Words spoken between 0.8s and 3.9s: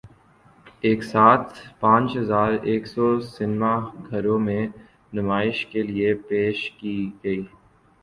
ایک ساتھ پانچ ہزار ایک سو سینما